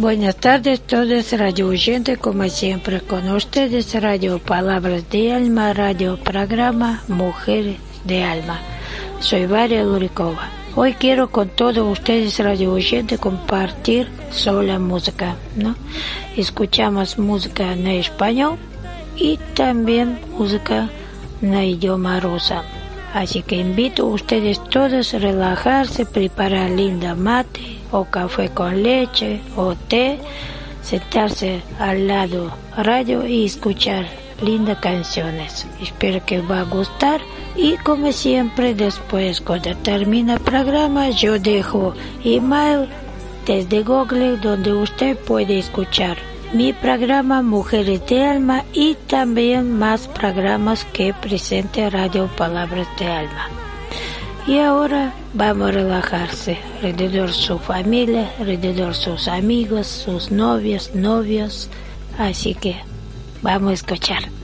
[0.00, 7.02] Buenas tardes todos radio oyentes, como siempre con ustedes Radio Palabras de Alma, Radio Programa
[7.06, 8.60] Mujeres de Alma.
[9.18, 10.48] Soy Varia Lurikova.
[10.74, 15.76] Hoy quiero con todos ustedes radio oyentes compartir sobre la música, ¿no?
[16.34, 18.56] Escuchamos música en español
[19.16, 20.88] y también música
[21.42, 22.64] en idioma rusa.
[23.12, 29.40] Así que invito a ustedes todos a relajarse, preparar linda mate o café con leche
[29.56, 30.18] o té,
[30.82, 34.06] sentarse al lado radio y escuchar
[34.42, 35.66] lindas canciones.
[35.82, 37.20] Espero que va a gustar
[37.56, 42.88] y como siempre después cuando termina el programa yo dejo email
[43.44, 46.16] desde Google donde usted puede escuchar
[46.52, 53.48] mi programa Mujeres de Alma y también más programas que presente Radio Palabras de Alma.
[54.46, 61.68] Y ahora vamos a relajarse alrededor su familia, alrededor sus amigos, sus novios, novios.
[62.18, 62.76] Así que
[63.42, 64.39] vamos a escuchar.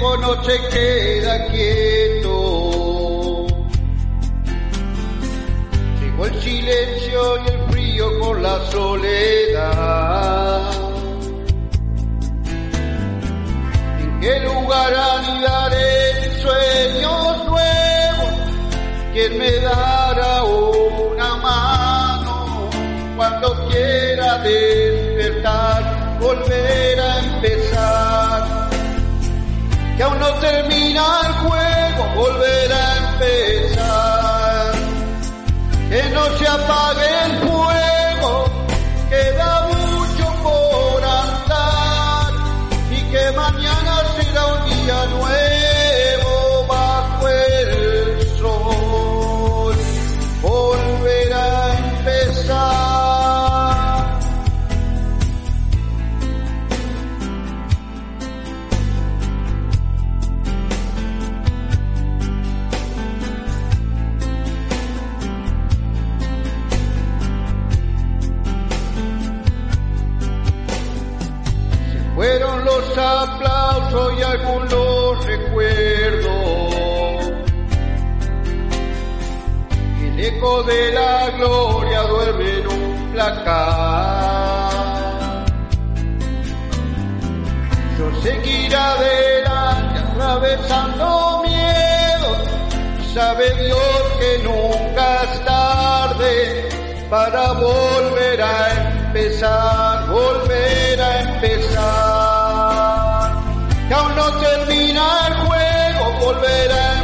[0.00, 3.46] No se queda quieto.
[6.00, 10.70] Llegó el silencio y el frío con la soledad.
[14.00, 18.32] ¿En qué lugar anidaré sueños nuevos?
[19.12, 22.70] ¿Quién me dará una mano
[23.16, 26.00] cuando quiera despertar?
[26.20, 27.59] volver a empezar.
[30.00, 34.72] Que aún no termina el juego, volver a empezar.
[35.90, 36.99] Que no se apague
[97.10, 101.80] para volver a empezar, volver a empezar.
[103.88, 106.99] Que aún no termina el juego, volver a empezar.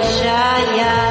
[0.00, 1.01] Shaya.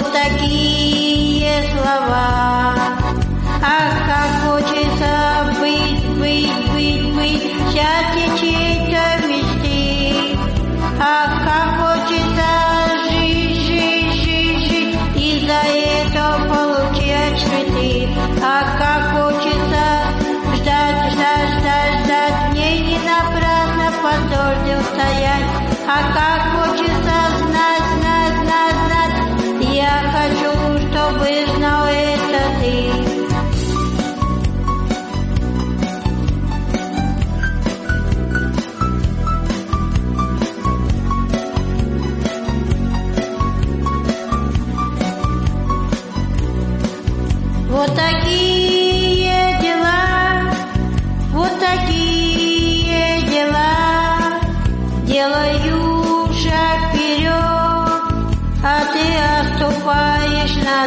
[0.00, 2.59] вот такие слова.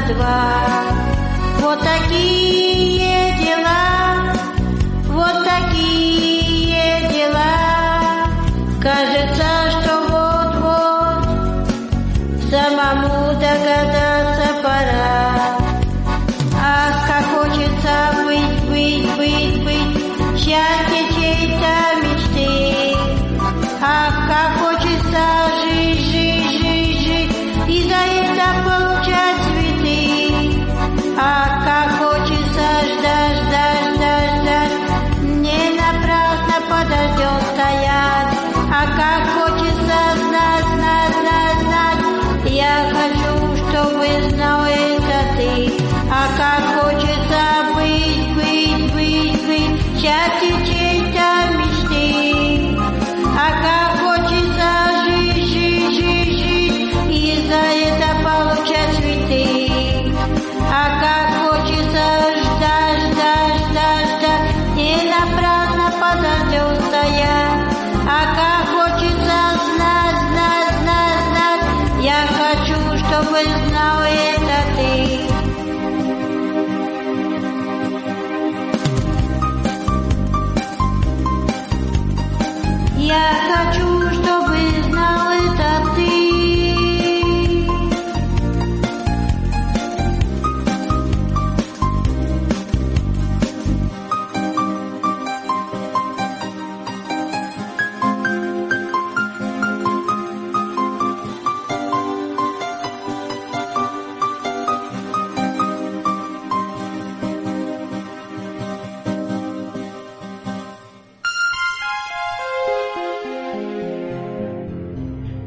[0.08, 0.84] два.
[1.62, 2.63] Вот такие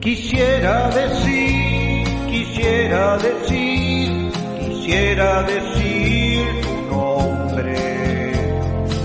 [0.07, 7.75] Quisiera decir, quisiera decir, quisiera decir tu nombre.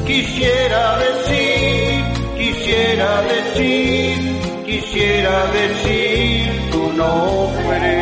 [0.06, 2.04] Quisiera decir,
[2.38, 4.16] quisiera decir,
[4.64, 7.96] quisiera decir tu nombre.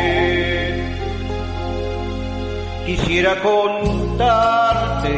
[2.85, 5.09] Quisiera contarte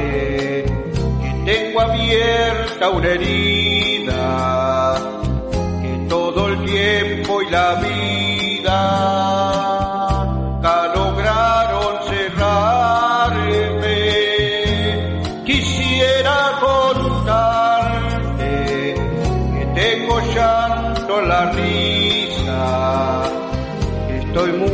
[1.22, 3.63] que tengo abierta una herida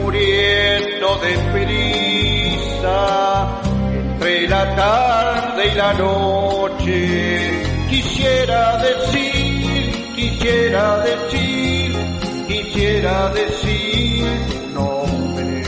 [0.09, 2.97] muriendo de prisa
[3.93, 7.51] entre la tarde y la noche.
[7.91, 11.95] Quisiera decir, quisiera decir,
[12.47, 15.63] quisiera decir tu nombre.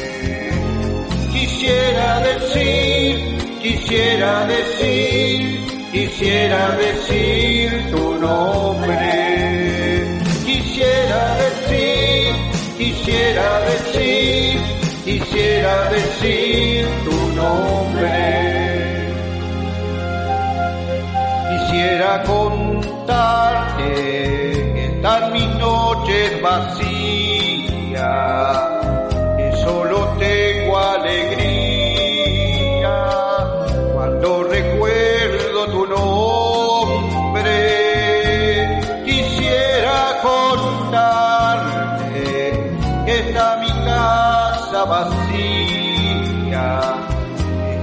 [1.31, 9.11] Quisiera decir, quisiera decir, quisiera decir tu nombre.
[10.45, 11.50] Quisiera decir,
[12.81, 14.59] quisiera decir,
[15.05, 18.17] quisiera decir tu nombre.
[21.49, 23.89] Quisiera contarte
[24.73, 27.99] que están mis noches vacías,
[44.85, 46.69] vacía,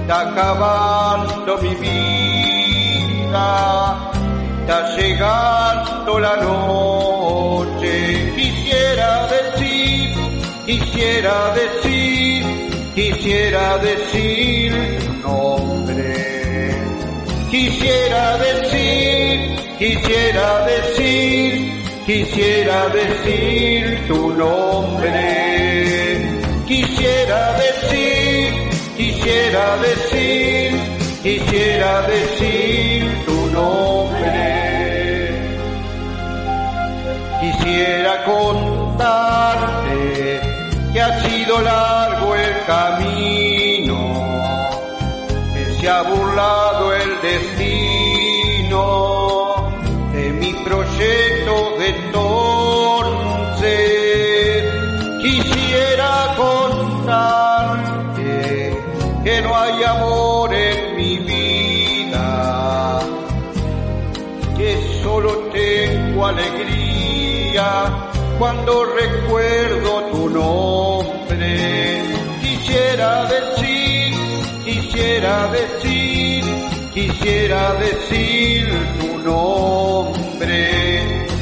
[0.01, 3.47] está acabando mi vida,
[4.61, 8.33] está llegando la noche.
[8.35, 10.15] Quisiera decir,
[10.65, 12.45] quisiera decir,
[12.95, 16.29] quisiera decir tu nombre.
[17.49, 25.38] Quisiera decir, quisiera decir, quisiera decir tu nombre.
[27.29, 28.49] Quisiera decir,
[28.97, 30.73] quisiera decir,
[31.21, 34.33] quisiera decir tu nombre.
[37.39, 40.01] Quisiera contarte
[40.91, 43.99] que ha sido largo el camino,
[45.53, 48.81] que se ha burlado el destino
[50.13, 51.38] de mi proyecto
[66.29, 67.69] alegría
[68.37, 72.03] cuando recuerdo tu nombre.
[72.41, 74.13] Quisiera decir,
[74.63, 76.43] quisiera decir,
[76.93, 78.67] quisiera decir
[78.99, 80.57] tu nombre.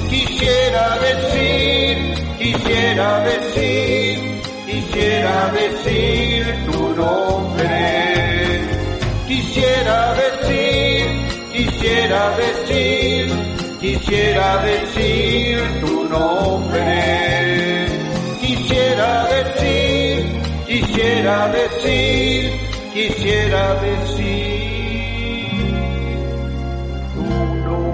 [0.10, 1.98] Quisiera decir,
[2.40, 7.86] quisiera decir, quisiera decir tu nombre.
[9.28, 11.06] Quisiera decir,
[11.52, 17.86] quisiera decir Quisiera decir tu nombre,
[18.42, 20.26] quisiera decir,
[20.66, 22.52] quisiera decir,
[22.92, 24.18] quisiera decir
[27.14, 27.30] tu
[27.68, 27.86] nombre.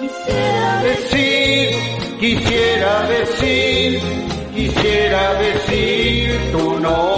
[0.00, 1.70] Quisiera decir,
[2.18, 3.65] quisiera decir
[6.56, 7.15] tu nombre.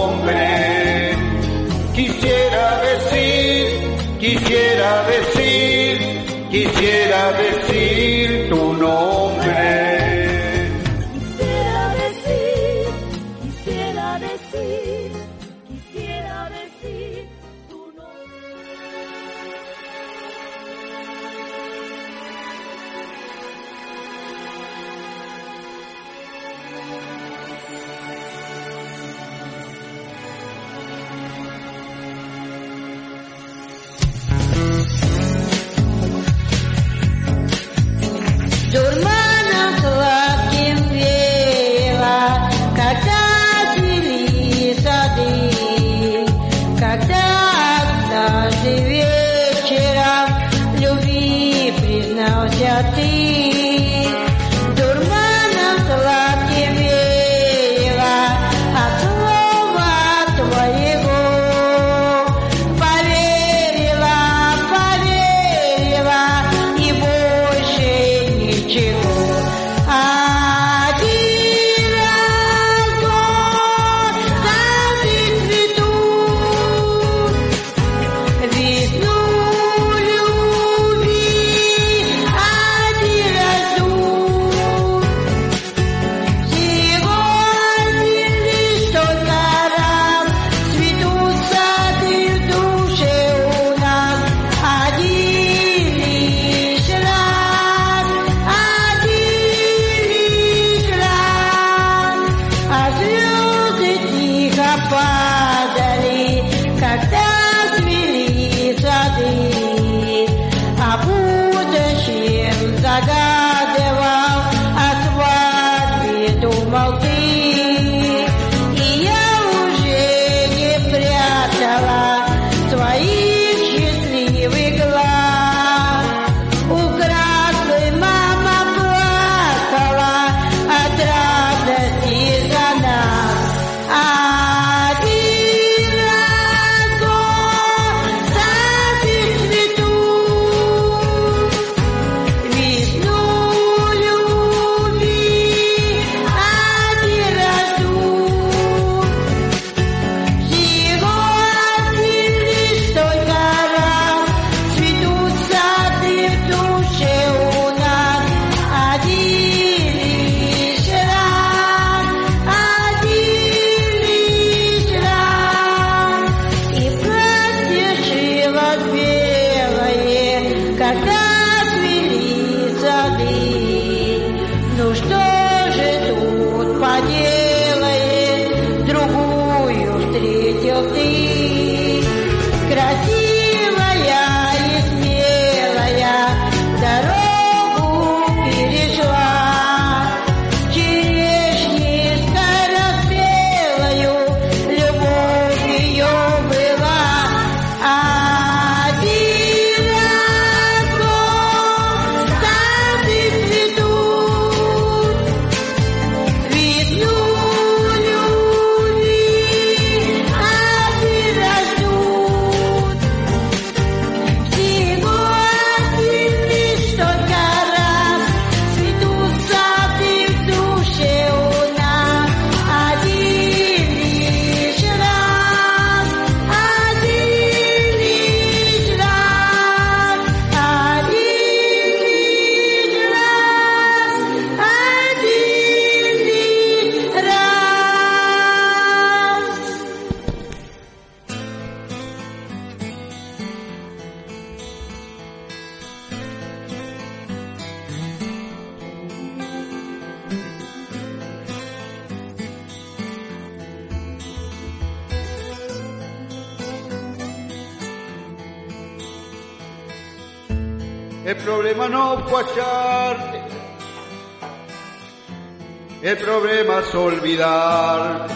[266.01, 268.27] El problema es olvidar.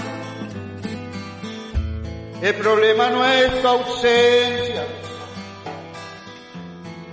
[2.42, 4.86] El problema no es tu ausencia.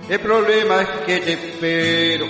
[0.09, 2.25] El problema es que te espero.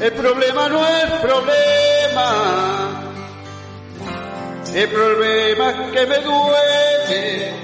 [0.00, 2.30] El problema no es problema.
[4.74, 7.63] El problema es que me duele.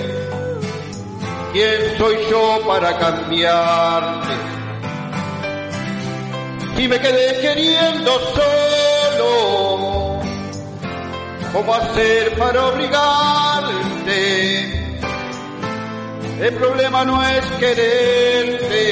[1.51, 4.33] ¿quién soy yo para cambiarte?
[6.75, 10.19] Si me quedé queriendo solo,
[11.53, 14.11] ¿cómo hacer para obligarte?
[16.39, 18.87] El problema no es quererte,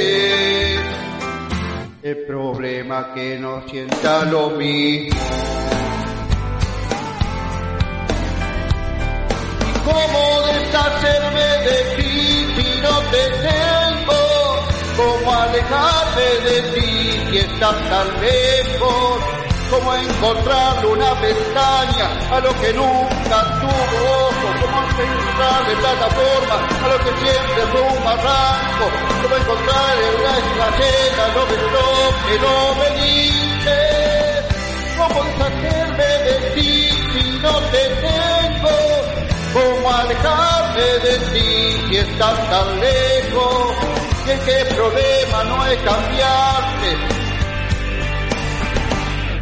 [2.03, 5.19] el problema que no sienta lo mismo.
[9.67, 12.08] ¿Y cómo deshacerme de ti
[13.09, 14.19] si no te tengo?
[14.97, 19.19] ¿Cómo alejarme de ti si estás tan lejos?
[19.69, 24.47] ¿Cómo encontrar una pestaña a lo que nunca tuvo ojo?
[24.61, 28.85] ¿Cómo encontrarle plataforma a lo que siempre fue un barranco?
[29.21, 31.85] ¿Cómo encontrar en una escalera lo que no,
[32.27, 34.43] que no me dices?
[34.97, 38.75] ¿Cómo deshacerme de ti si no te tengo?
[39.53, 41.58] ¿Cómo alejarme de ti
[41.99, 43.75] estás tan lejos?
[44.25, 46.97] ¿Y el qué problema no es cambiarte?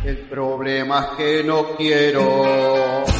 [0.05, 3.16] El problema es que no quiero.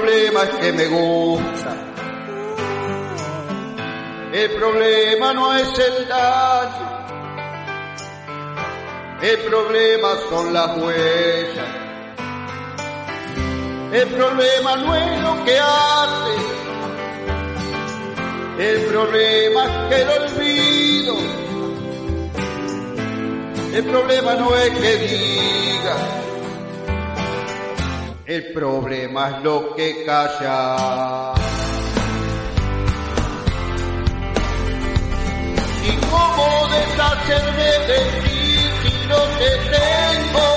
[0.00, 1.74] Problema es que me gusta.
[4.32, 6.86] El problema no es el daño.
[9.22, 11.68] El problema son las huellas.
[13.92, 16.34] El problema no es lo que hace.
[18.58, 21.16] El problema es que lo olvido.
[23.72, 25.75] El problema no es que diga.
[28.26, 31.32] El problema es lo que calla.
[35.84, 40.48] ¿Y cómo deshacerme de ti si no te tengo?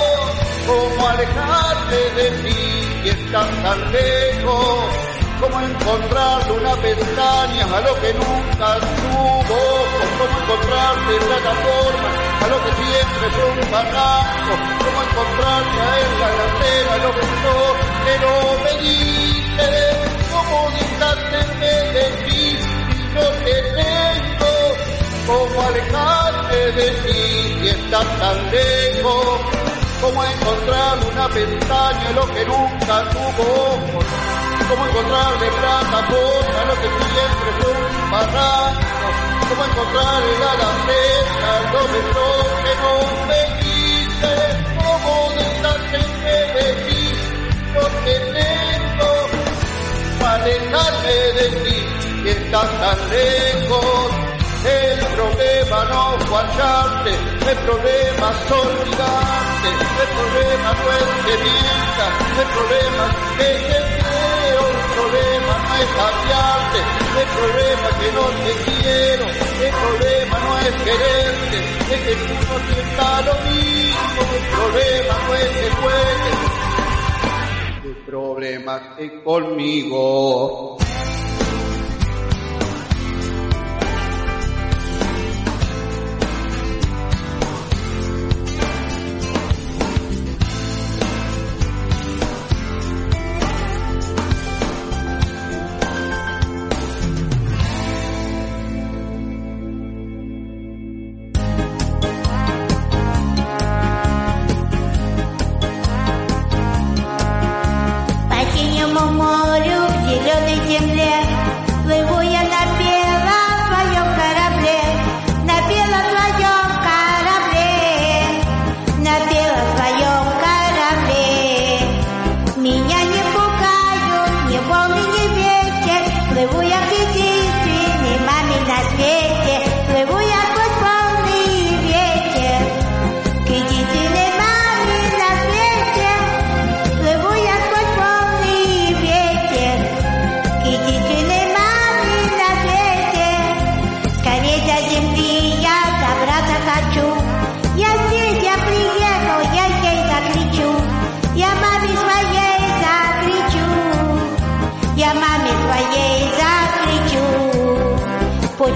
[0.66, 5.09] ¿Cómo alejarte de ti si estás tan lejos?
[5.40, 9.40] ¿Cómo encontrar una pestaña a lo que nunca tuvo?
[9.48, 12.08] ¿Cómo encontrarte plataforma
[12.42, 14.52] a lo que siempre fue un barranco?
[14.84, 16.28] ¿Cómo encontrarte a él la
[16.98, 19.96] lo que no me dices?
[20.30, 24.52] ¿Cómo deshacerme de ti si no te tengo?
[25.26, 29.40] ¿Cómo alejarte de ti si estás tan lejos?
[30.02, 34.00] ¿Cómo encontrar una pestaña a lo que nunca tuvo
[34.70, 39.06] cómo encontrarle plataforma a lo que siempre fue un barranco,
[39.48, 42.94] cómo encontrarle la laceta, lo besos que no
[43.30, 44.34] me quise,
[44.78, 47.04] cómo deshacerme de ti,
[47.74, 49.10] lo que tengo,
[50.20, 51.78] para alejarme de ti,
[52.22, 54.10] que estás tan lejos.
[54.62, 57.10] El problema no fue hallarte,
[57.50, 59.68] el problema es olvidarte,
[60.02, 62.06] el problema no es que mienta,
[62.40, 63.04] el problema
[63.38, 63.89] es que
[65.58, 66.78] no es cambiarte,
[67.20, 69.24] el problema que no te quiero,
[69.66, 71.56] el problema no es quererte,
[71.94, 76.38] es que tú no sientas lo mismo, el problema no es que juegues,
[77.84, 80.78] el problema es conmigo.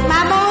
[0.09, 0.44] 妈妈。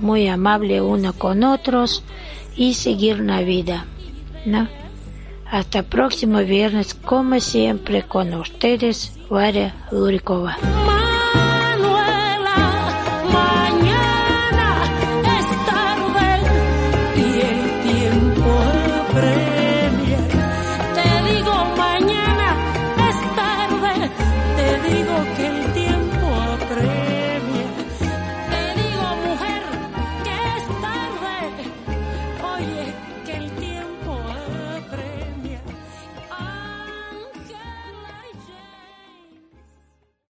[0.00, 2.02] muy amables uno con otros
[2.56, 3.84] y seguir la vida,
[4.46, 4.68] ¿no?
[5.50, 10.56] Hasta próximo viernes, como siempre, con ustedes, Varia Lurikova.